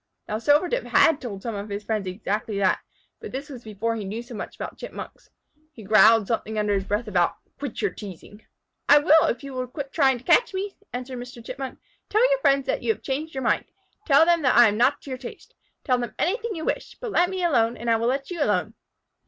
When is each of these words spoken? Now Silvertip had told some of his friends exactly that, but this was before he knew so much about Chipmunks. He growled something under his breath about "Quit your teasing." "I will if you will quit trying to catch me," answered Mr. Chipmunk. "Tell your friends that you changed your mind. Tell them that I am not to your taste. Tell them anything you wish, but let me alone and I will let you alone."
Now 0.27 0.39
Silvertip 0.39 0.85
had 0.85 1.21
told 1.21 1.43
some 1.43 1.53
of 1.53 1.69
his 1.69 1.83
friends 1.83 2.07
exactly 2.07 2.57
that, 2.57 2.79
but 3.19 3.31
this 3.31 3.49
was 3.51 3.63
before 3.63 3.95
he 3.95 4.03
knew 4.03 4.23
so 4.23 4.33
much 4.33 4.55
about 4.55 4.79
Chipmunks. 4.79 5.29
He 5.73 5.83
growled 5.83 6.25
something 6.25 6.57
under 6.57 6.73
his 6.73 6.85
breath 6.85 7.07
about 7.07 7.35
"Quit 7.59 7.83
your 7.83 7.91
teasing." 7.91 8.43
"I 8.89 8.97
will 8.97 9.25
if 9.25 9.43
you 9.43 9.53
will 9.53 9.67
quit 9.67 9.91
trying 9.91 10.17
to 10.17 10.23
catch 10.23 10.55
me," 10.55 10.75
answered 10.91 11.19
Mr. 11.19 11.45
Chipmunk. 11.45 11.77
"Tell 12.09 12.27
your 12.31 12.39
friends 12.39 12.65
that 12.65 12.81
you 12.81 12.95
changed 12.95 13.35
your 13.35 13.43
mind. 13.43 13.65
Tell 14.07 14.25
them 14.25 14.41
that 14.41 14.57
I 14.57 14.67
am 14.69 14.75
not 14.75 15.03
to 15.03 15.11
your 15.11 15.19
taste. 15.19 15.53
Tell 15.83 15.99
them 15.99 16.15
anything 16.17 16.55
you 16.55 16.65
wish, 16.65 16.95
but 16.99 17.11
let 17.11 17.29
me 17.29 17.43
alone 17.43 17.77
and 17.77 17.87
I 17.87 17.97
will 17.97 18.07
let 18.07 18.31
you 18.31 18.41
alone." 18.43 18.73